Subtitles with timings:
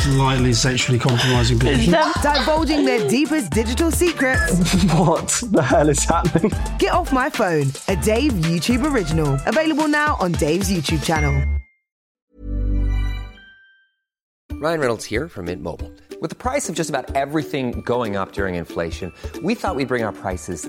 [0.00, 1.92] Slightly sexually compromising position.
[2.22, 4.54] Divulging their deepest digital secrets.
[4.98, 6.52] What the hell is happening?
[6.78, 9.38] Get Off My Phone, a Dave YouTube original.
[9.46, 11.44] Available now on Dave's YouTube channel.
[14.60, 15.92] Ryan Reynolds here from Mint Mobile.
[16.20, 20.02] With the price of just about everything going up during inflation, we thought we'd bring
[20.02, 20.68] our prices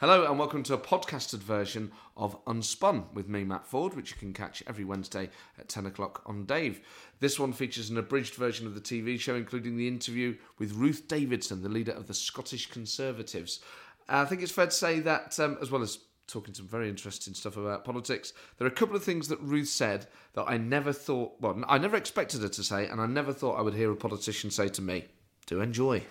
[0.00, 4.16] Hello and welcome to a podcasted version of Unspun with me, Matt Forde, which you
[4.16, 6.80] can catch every Wednesday at 10 o'clock on Dave.
[7.18, 11.06] This one features an abridged version of the TV show, including the interview with Ruth
[11.06, 13.60] Davidson, the leader of the Scottish Conservatives.
[14.08, 17.34] I think it's fair to say that, um, as well as talking some very interesting
[17.34, 20.94] stuff about politics, there are a couple of things that Ruth said that I never
[20.94, 23.92] thought, well, I never expected her to say, and I never thought I would hear
[23.92, 25.08] a politician say to me.
[25.44, 26.04] Do enjoy.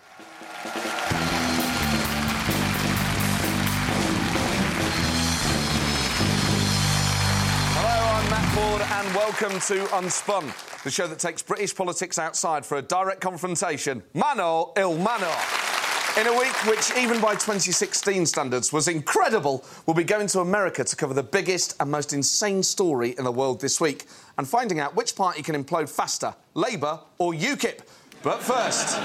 [9.00, 10.44] And welcome to Unspun,
[10.84, 14.04] the show that takes British politics outside for a direct confrontation.
[14.14, 15.32] Mano il mano.
[16.20, 20.84] In a week which, even by 2016 standards, was incredible, we'll be going to America
[20.84, 24.06] to cover the biggest and most insane story in the world this week
[24.38, 27.80] and finding out which party can implode faster, Labour or UKIP.
[28.22, 29.00] But first.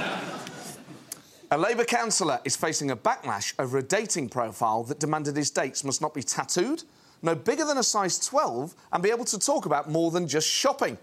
[1.52, 5.84] A Labour councillor is facing a backlash over a dating profile that demanded his dates
[5.84, 6.82] must not be tattooed,
[7.24, 10.48] no bigger than a size 12, and be able to talk about more than just
[10.48, 10.98] shopping.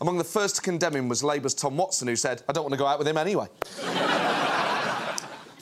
[0.00, 2.72] Among the first to condemn him was Labour's Tom Watson, who said, I don't want
[2.72, 3.46] to go out with him anyway.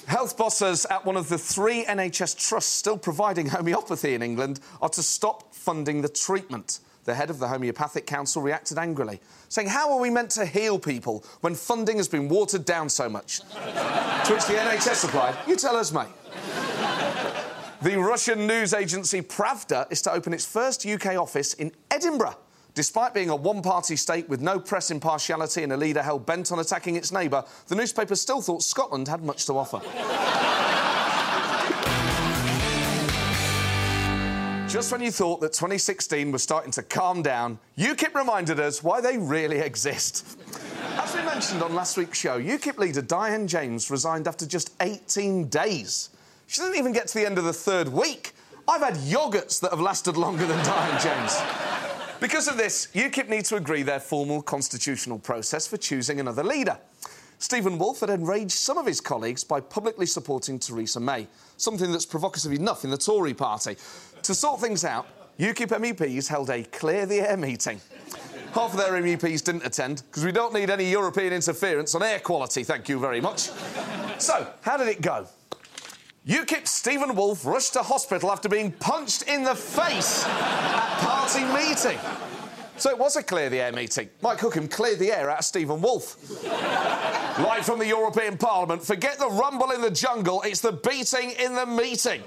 [0.06, 4.88] Health bosses at one of the three NHS trusts still providing homeopathy in England are
[4.90, 6.80] to stop funding the treatment.
[7.04, 10.78] The head of the Homeopathic Council reacted angrily, saying, How are we meant to heal
[10.78, 13.40] people when funding has been watered down so much?
[13.40, 16.08] to which the NHS replied, You tell us, mate.
[17.84, 22.38] The Russian news agency Pravda is to open its first UK office in Edinburgh.
[22.72, 26.50] Despite being a one party state with no press impartiality and a leader hell bent
[26.50, 29.82] on attacking its neighbour, the newspaper still thought Scotland had much to offer.
[34.66, 39.02] Just when you thought that 2016 was starting to calm down, UKIP reminded us why
[39.02, 40.38] they really exist.
[40.94, 45.48] As we mentioned on last week's show, UKIP leader Diane James resigned after just 18
[45.48, 46.08] days.
[46.46, 48.32] She didn't even get to the end of the third week.
[48.66, 51.40] I've had yogurts that have lasted longer than Diane James.
[52.20, 56.78] Because of this, UKIP need to agree their formal constitutional process for choosing another leader.
[57.38, 62.06] Steven Woolfe had enraged some of his colleagues by publicly supporting Theresa May, something that's
[62.06, 63.76] provocative enough in the Tory party.
[64.22, 65.06] To sort things out,
[65.38, 67.80] UKIP MEPs held a clear the air meeting.
[68.54, 72.20] Half of their MEPs didn't attend because we don't need any European interference on air
[72.20, 73.50] quality, thank you very much.
[74.18, 75.26] So, how did it go?
[76.26, 81.98] UKIP Steven Woolfe rushed to hospital after being punched in the face at party meeting.
[82.78, 84.08] So it was a clear the air meeting.
[84.22, 86.16] Mike Hookem cleared the air out of Steven Woolfe.
[87.38, 91.54] Live from the European Parliament, forget the rumble in the jungle, it's the beating in
[91.54, 92.22] the meeting.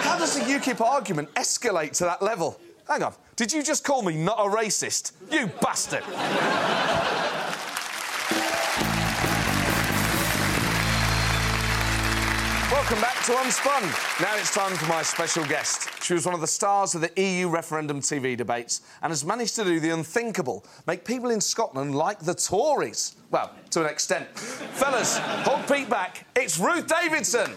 [0.00, 2.60] How does the UKIP argument escalate to that level?
[2.88, 5.12] Hang on, did you just call me not a racist?
[5.30, 6.02] You bastard!
[13.24, 13.82] To Unspun.
[14.22, 16.02] Now it's time for my special guest.
[16.02, 19.56] She was one of the stars of the EU referendum TV debates and has managed
[19.56, 23.16] to do the unthinkable make people in Scotland like the Tories.
[23.30, 24.26] Well, to an extent.
[24.38, 26.26] Fellas, hold Pete back.
[26.34, 27.56] It's Ruth Davidson.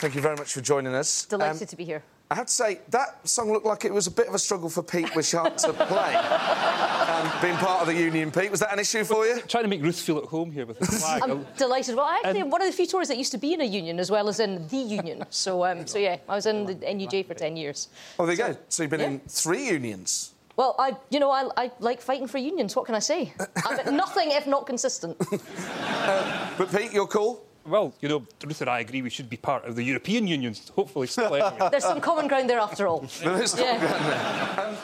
[0.00, 1.26] Thank you very much for joining us.
[1.26, 2.02] Delighted Um, to be here.
[2.32, 4.70] I have to say, that song looked like it was a bit of a struggle
[4.70, 6.14] for Pete Wishart to play.
[6.14, 9.40] um, being part of the union, Pete, was that an issue for you?
[9.42, 11.22] Trying to make Ruth feel at home here with the flag.
[11.24, 11.96] I'm delighted.
[11.96, 13.64] Well, I actually, am one of the few Tories that used to be in a
[13.64, 15.24] union as well as in the union.
[15.30, 17.88] So, um, so yeah, I was in the NUJ for 10 years.
[18.18, 18.56] Oh, there you go.
[18.68, 19.06] So you've been yeah.
[19.06, 20.34] in three unions.
[20.56, 22.76] Well, I, you know, I, I like fighting for unions.
[22.76, 23.32] What can I say?
[23.64, 25.16] I'm nothing if not consistent.
[25.18, 27.44] But Pete, you're cool?
[27.70, 30.54] Well, you know, Ruth and I agree we should be part of the European Union,
[30.74, 31.06] hopefully.
[31.06, 31.68] Still, anyway.
[31.70, 33.00] There's some common ground there after all.
[33.22, 33.78] There is Yeah.
[33.78, 34.66] ground there.
[34.68, 34.76] Um,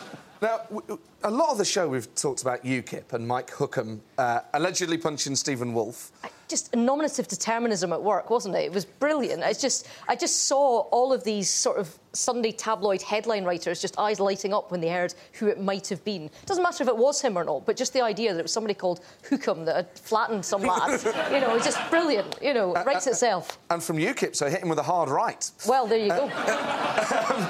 [0.43, 4.41] now, w- a lot of the show we've talked about UKIP and Mike Hookem uh,
[4.55, 6.11] allegedly punching Steven Woolfe.
[6.49, 8.65] just nominative determinism at work, wasn't it?
[8.67, 9.43] It was brilliant.
[9.43, 13.99] It's just, I just saw all of these sort of Sunday tabloid headline writers just
[13.99, 16.31] eyes lighting up when they heard who it might have been.
[16.47, 18.53] Doesn't matter if it was him or not, but just the idea that it was
[18.53, 21.01] somebody called Hookem that had flattened some lad,
[21.33, 22.37] you know, it's just brilliant.
[22.43, 23.59] You know, it writes uh, itself.
[23.71, 25.51] Uh, and from UKIP, so hit him with a hard right.
[25.69, 26.25] Well, there you go.
[26.25, 27.47] Um,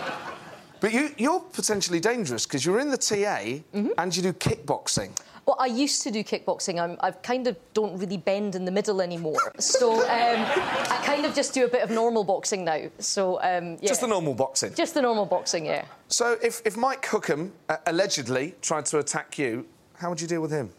[0.80, 3.88] but you, you're potentially dangerous because you're in the TA Mm-hmm.
[3.98, 5.10] and you do kickboxing.
[5.46, 6.82] Well, I used to do kickboxing.
[6.82, 9.38] I'm, I kind of don't really bend in the middle anymore.
[9.60, 12.80] So um, I kind of just do a bit of normal boxing now.
[12.98, 13.88] So um, yeah.
[13.88, 14.74] Just the normal boxing.
[14.74, 15.84] Just the normal boxing, yeah.
[16.08, 20.40] So if, if Mike Hookem uh, allegedly tried to attack you, how would you deal
[20.40, 20.70] with him?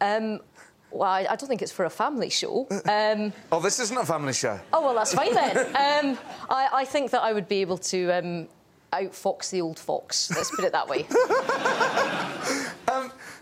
[0.00, 0.40] Um,
[0.90, 2.66] well, I, I don't think it's for a family show.
[2.88, 4.58] Um, Oh, this isn't a family show.
[4.72, 5.56] oh, well, that's fine then.
[5.58, 6.18] Um,
[6.50, 8.48] I, I think that I would be able to um,
[8.92, 10.30] outfox the old fox.
[10.34, 11.06] Let's put it that way.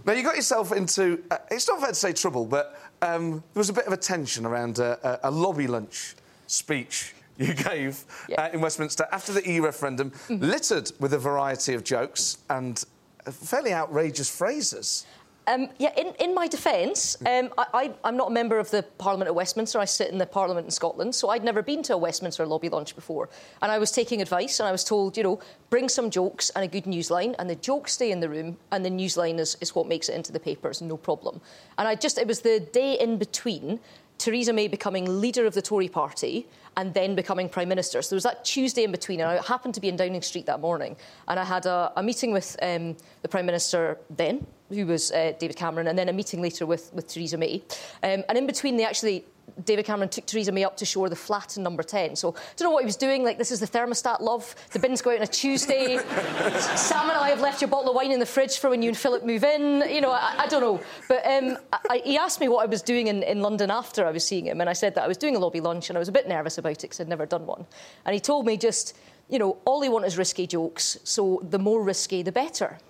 [0.08, 3.60] Now, you got yourself into, uh, it's not fair to say trouble, but um, there
[3.60, 6.14] was a bit of a tension around uh, a, a lobby lunch
[6.46, 8.06] speech you gave
[8.38, 10.42] uh, in Westminster after the EU referendum, Mm-hmm.
[10.42, 12.82] littered with a variety of jokes and
[13.26, 15.04] uh, fairly outrageous phrases.
[15.48, 19.28] Um, yeah, in, in my defence, um, I, I'm not a member of the Parliament
[19.28, 19.78] at Westminster.
[19.78, 22.68] I sit in the Parliament in Scotland, so I'd never been to a Westminster lobby
[22.68, 23.30] lunch before.
[23.62, 25.40] And I was taking advice, and I was told, you know,
[25.70, 28.84] bring some jokes and a good newsline, and the jokes stay in the room, and
[28.84, 31.40] the newsline is, is what makes it into the papers, no problem.
[31.78, 33.80] And I just, it was the day in between
[34.18, 36.46] Theresa May becoming leader of the Tory party
[36.78, 38.00] and then becoming Prime Minister.
[38.00, 40.46] So there was that Tuesday in between, and I happened to be in Downing Street
[40.46, 40.96] that morning,
[41.26, 45.32] and I had a, a meeting with um, the Prime Minister then, who was uh,
[45.40, 47.62] David Cameron, and then a meeting later with, with Theresa May.
[48.04, 49.24] Um, and in between, they actually
[49.64, 52.16] David Cameron took Theresa May up to show her the flat in number 10.
[52.16, 53.24] So, I don't know what he was doing.
[53.24, 54.54] Like, this is the thermostat, love.
[54.72, 55.98] The bins go out on a Tuesday.
[56.76, 58.88] Sam and I have left your bottle of wine in the fridge for when you
[58.88, 59.82] and Philip move in.
[59.88, 60.80] You know, I, I don't know.
[61.08, 61.58] But um,
[61.90, 64.46] I, he asked me what I was doing in, in London after I was seeing
[64.46, 64.60] him.
[64.60, 66.28] And I said that I was doing a lobby lunch and I was a bit
[66.28, 67.66] nervous about it because I'd never done one.
[68.04, 68.96] And he told me just,
[69.28, 70.98] you know, all they want is risky jokes.
[71.04, 72.78] So, the more risky, the better.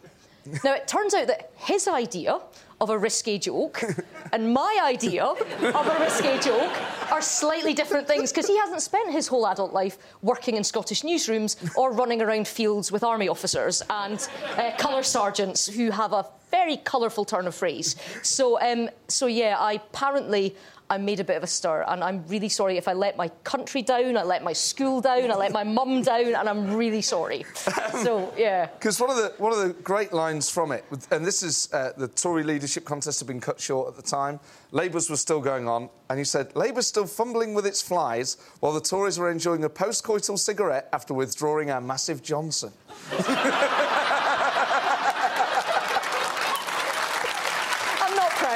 [0.64, 2.40] Now, it turns out that his idea
[2.80, 3.82] of a risky joke
[4.32, 5.40] and my idea of
[5.86, 6.72] a risky joke
[7.10, 11.02] are slightly different things because he hasn't spent his whole adult life working in Scottish
[11.02, 16.24] newsrooms or running around fields with army officers and uh, colour sergeants who have a
[16.68, 17.96] very colourful turn of phrase.
[18.22, 20.54] So, um, so yeah, I apparently
[20.90, 23.28] I made a bit of a stir, and I'm really sorry if I let my
[23.42, 27.02] country down, I let my school down, I let my mum down, and I'm really
[27.02, 27.44] sorry.
[28.02, 28.66] so yeah.
[28.66, 31.92] Because one of the one of the great lines from it, and this is uh,
[31.96, 34.40] the Tory leadership contest had been cut short at the time.
[34.72, 38.72] Labour's was still going on, and he said Labour's still fumbling with its flies while
[38.72, 42.72] the Tories were enjoying a post-coital cigarette after withdrawing our massive Johnson.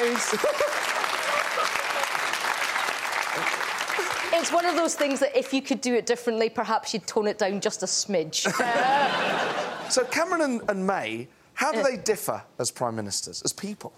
[0.04, 0.58] I'm not proud.
[4.40, 7.26] it's one of those things that if you could do it differently, perhaps you'd tone
[7.28, 8.50] it down just a smidge.
[9.90, 11.84] So Cameron and, and May, how do Yeah.
[11.84, 13.92] they differ as prime ministers, as people?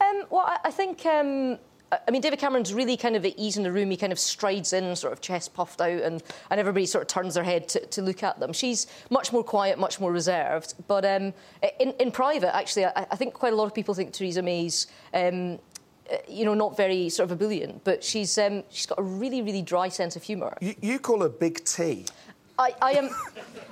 [0.00, 1.04] Um, well, I, I think.
[1.06, 1.58] Um, I
[1.90, 3.90] I mean, David Cameron's really kind of at ease in the room.
[3.90, 7.08] He kind of strides in, sort of chest puffed out, and, and everybody sort of
[7.08, 8.52] turns their head to, to look at them.
[8.52, 10.74] She's much more quiet, much more reserved.
[10.86, 11.32] But um,
[11.80, 14.86] in, in private, actually, I, I think quite a lot of people think Theresa May's.
[15.14, 15.58] Um,
[16.10, 19.42] uh, you know, not very sort of ebullient, but she's um, she's got a really,
[19.42, 20.56] really dry sense of humour.
[20.58, 22.06] You, you call her Big T.
[22.58, 23.10] I, I am.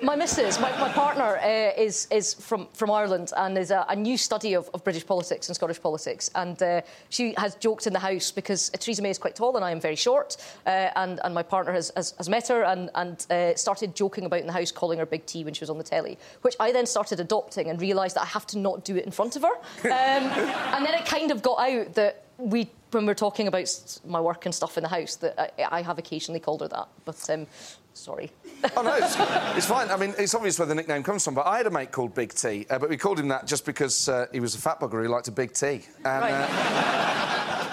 [0.02, 3.96] My missus, my, my partner, uh, is is from, from Ireland and is a, a
[3.96, 6.30] new study of, of British politics and Scottish politics.
[6.34, 9.64] And uh, she has joked in the house because Theresa May is quite tall and
[9.64, 10.36] I am very short.
[10.66, 14.26] Uh, and, and my partner has, has, has met her and, and uh, started joking
[14.26, 16.54] about in the house, calling her Big T when she was on the telly, which
[16.60, 19.34] I then started adopting and realised that I have to not do it in front
[19.36, 19.54] of her.
[19.96, 24.20] Um, and then it kind of got out that we, when we're talking about my
[24.20, 26.88] work and stuff in the house, that I, I have occasionally called her that.
[27.04, 27.46] But um,
[27.94, 28.30] sorry.
[28.76, 29.16] Oh no, it's,
[29.56, 29.90] it's fine.
[29.90, 31.34] I mean, it's obvious where the nickname comes from.
[31.34, 33.64] But I had a mate called Big T, uh, but we called him that just
[33.64, 35.82] because uh, he was a fat bugger who liked a big T.
[36.04, 36.46] And uh,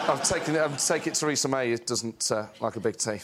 [0.09, 0.61] I've taken it.
[0.61, 1.15] I've taken it.
[1.15, 3.19] Theresa May doesn't uh, like a big T.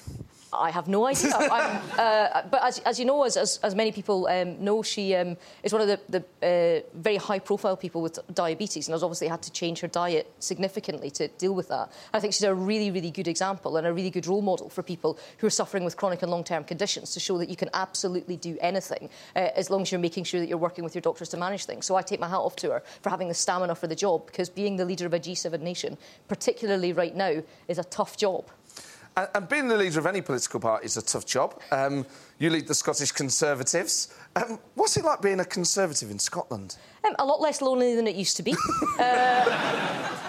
[0.51, 1.31] I have no idea.
[1.35, 5.15] I'm, uh, but as, as you know, as, as, as many people um, know, she
[5.15, 9.27] um, is one of the, the uh, very high-profile people with diabetes, and has obviously
[9.27, 11.91] had to change her diet significantly to deal with that.
[12.13, 14.81] I think she's a really, really good example and a really good role model for
[14.81, 18.37] people who are suffering with chronic and long-term conditions to show that you can absolutely
[18.37, 21.29] do anything uh, as long as you're making sure that you're working with your doctors
[21.29, 21.85] to manage things.
[21.85, 24.25] So I take my hat off to her for having the stamina for the job,
[24.25, 28.49] because being the leader of a G7 nation, particularly right now, is a tough job.
[29.33, 31.59] And, being the leader of any political party is a tough job.
[31.71, 32.05] Um,
[32.37, 34.13] you lead the Scottish Conservatives.
[34.35, 36.77] Um, what's it like being a Conservative in Scotland?
[37.05, 38.55] Um, a lot less lonely than it used to be.
[38.99, 40.19] uh,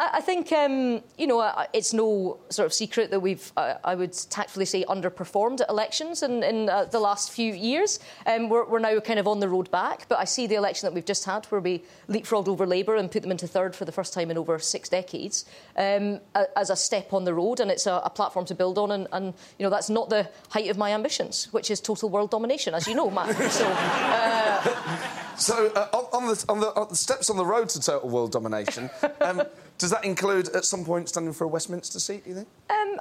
[0.00, 4.12] I think, um, you know, it's no sort of secret that we've, uh, I would
[4.12, 7.98] tactfully say, underperformed at elections in, in uh, the last few years.
[8.24, 10.86] Um, we're, we're, now kind of on the road back, but I see the election
[10.86, 13.84] that we've just had where we leapfrogged over Labour and put them into third for
[13.84, 15.44] the first time in over six decades
[15.76, 16.20] um,
[16.56, 18.92] as a step on the road, and it's a, a platform to build on.
[18.92, 22.30] And, and, you know, that's not the height of my ambitions, which is total world
[22.30, 23.34] domination, as you know, Matt.
[23.52, 27.80] so, uh, so uh, on, the, on, the, on, the, steps on the road to
[27.80, 28.90] total world domination,
[29.20, 29.42] um,
[29.78, 32.24] does that include at some point standing for a Westminster seat?
[32.24, 32.48] Do you think?
[32.68, 33.00] Um,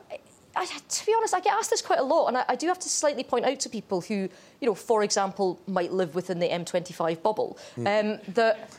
[0.55, 2.67] I, to be honest, I get asked this quite a lot, and I, I, do
[2.67, 4.15] have to slightly point out to people who,
[4.59, 8.15] you know, for example, might live within the M25 bubble, mm.
[8.15, 8.71] um, that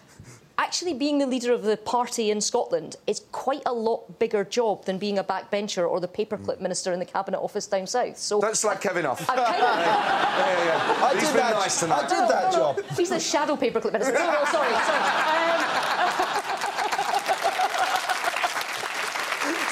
[0.58, 4.84] actually being the leader of the party in Scotland is quite a lot bigger job
[4.86, 6.60] than being a backbencher or the paperclip mm.
[6.60, 8.18] minister in the cabinet office down south.
[8.18, 9.24] So don't slag Kevin off.
[9.24, 9.46] Kind of...
[9.56, 11.04] yeah, yeah, yeah.
[11.04, 11.54] I He's did that.
[11.54, 12.76] Nice I did no, that no, job.
[12.76, 12.96] No.
[12.96, 14.14] He's the shadow paperclip minister.
[14.14, 15.42] No, no, sorry, sorry.
[15.42, 15.44] Um...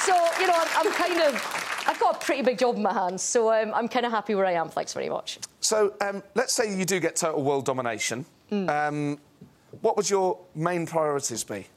[0.07, 1.83] so you know, I'm, I'm, kind of.
[1.85, 4.35] I've got a pretty big job in my hands, so um, I'm kind of happy
[4.35, 4.69] where I am.
[4.69, 5.39] Thanks very much.
[5.59, 8.25] So um, let's say you do get total world domination.
[8.51, 8.69] Mm.
[8.69, 9.19] Um,
[9.81, 11.67] what would your main priorities be?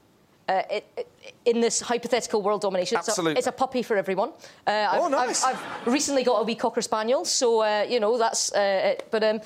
[0.48, 1.08] Uh, it, it,
[1.44, 3.32] in this hypothetical world domination, Absolutely.
[3.32, 4.30] It's, a, it's a puppy for everyone.
[4.66, 5.44] Uh, oh, I've, nice.
[5.44, 5.56] I've,
[5.86, 8.52] I've, recently got a wee cocker spaniel, so uh, you know that's.
[8.52, 9.08] Uh, it.
[9.10, 9.40] But um,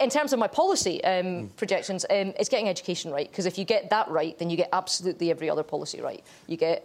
[0.00, 1.56] in terms of my policy um, mm.
[1.56, 4.70] projections, um, it's getting education right because if you get that right, then you get
[4.72, 6.24] absolutely every other policy right.
[6.46, 6.82] You get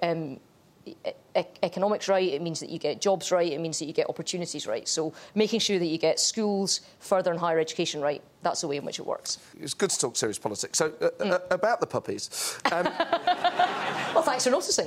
[1.64, 4.68] economics right, it means that you get jobs right, it means that you get opportunities
[4.68, 4.88] right.
[4.88, 8.78] So making sure that you get schools, further and higher education right, that's the way
[8.78, 9.40] in which it works.
[9.60, 10.78] It's good to talk serious politics.
[10.78, 11.32] So, uh, mm.
[11.32, 12.60] uh, about the puppies.
[12.72, 12.86] Um...
[14.14, 14.86] well, thanks for noticing.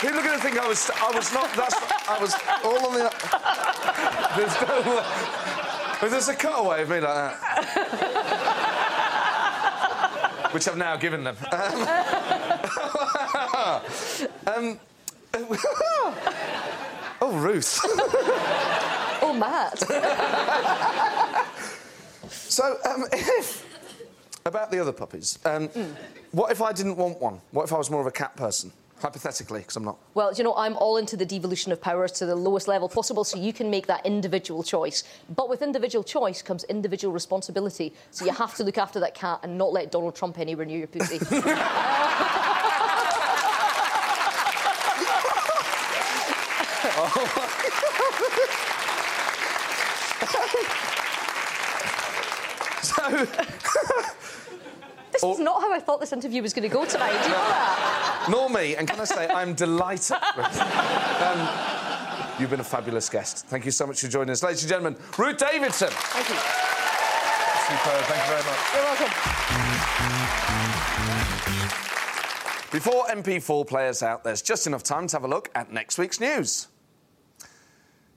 [0.00, 1.74] People are going to think I was, I was not, that's,
[2.08, 3.10] I was all on the...
[4.36, 5.66] There's no...
[6.00, 7.36] But there's a cutaway of me like that.
[10.52, 11.36] Which I've now given them.
[14.46, 14.80] Um,
[15.34, 15.46] um,
[17.20, 17.80] oh, Ruth.
[19.22, 19.78] oh, Matt.
[22.30, 23.66] so, um, if...
[24.44, 25.38] About the other puppies.
[25.44, 25.94] Um, mm.
[26.32, 27.40] What if I didn't want one?
[27.52, 28.72] What if I was more of a cat person?
[29.00, 29.98] Hypothetically, because I'm not.
[30.12, 33.24] Well, you know, I'm all into the devolution of powers to the lowest level possible,
[33.24, 35.04] so you can make that individual choice.
[35.34, 37.94] But with individual choice comes individual responsibility.
[38.10, 40.78] So you have to look after that cat and not let Donald Trump anywhere near
[40.78, 41.18] your pussy.
[52.82, 54.19] so
[55.20, 55.34] this or...
[55.34, 57.12] is not how I thought this interview was going to go tonight.
[57.12, 58.26] Do you know that?
[58.30, 58.76] Nor me.
[58.76, 60.12] And can I say, I'm delighted.
[60.16, 61.48] um,
[62.40, 63.46] you've been a fabulous guest.
[63.46, 64.42] Thank you so much for joining us.
[64.42, 65.90] Ladies and gentlemen, Ruth Davidson.
[65.90, 66.34] Thank you.
[67.66, 68.04] Superb.
[68.06, 68.58] Thank you very much.
[68.74, 69.12] You're welcome.
[72.72, 76.20] Before MP4 players out, there's just enough time to have a look at next week's
[76.20, 76.68] news.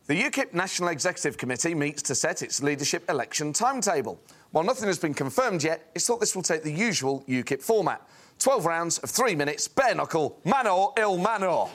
[0.06, 4.20] The UKIP National Executive Committee meets to set its leadership election timetable.
[4.54, 8.08] While nothing has been confirmed yet, it's thought this will take the usual UKIP format
[8.38, 11.66] 12 rounds of three minutes, bare knuckle, man or ill manor.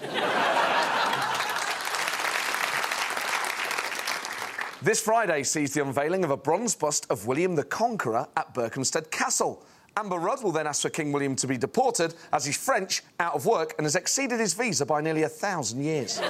[4.81, 9.11] this Friday sees the unveiling of a bronze bust of William the Conqueror at Berkhamsted
[9.11, 9.65] Castle.
[9.97, 13.35] Amber Rudd will then ask for King William to be deported as he's French, out
[13.35, 16.21] of work, and has exceeded his visa by nearly a thousand years.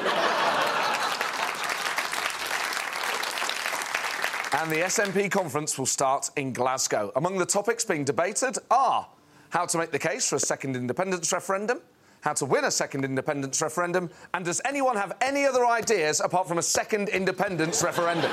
[4.60, 7.12] And the SNP conference will start in Glasgow.
[7.14, 9.06] Among the topics being debated are
[9.50, 11.80] how to make the case for a second independence referendum,
[12.22, 16.48] how to win a second independence referendum, and does anyone have any other ideas apart
[16.48, 18.32] from a second independence referendum?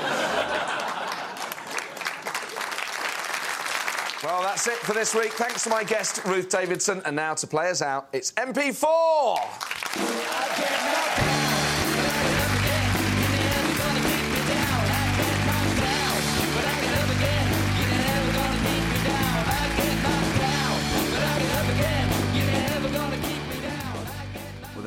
[4.24, 5.32] well, that's it for this week.
[5.34, 7.02] Thanks to my guest, Ruth Davidson.
[7.04, 9.66] And now to play us out, it's MP4!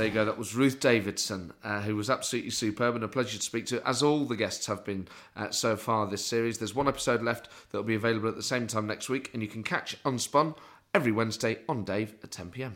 [0.05, 0.25] You go.
[0.25, 3.87] That was Ruth Davidson, uh, who was absolutely superb and a pleasure to speak to,
[3.87, 6.57] as all the guests have been uh, so far this series.
[6.57, 9.41] There's one episode left that will be available at the same time next week, and
[9.41, 10.55] you can catch Unspun
[10.93, 12.75] every Wednesday on Dave at 10 pm.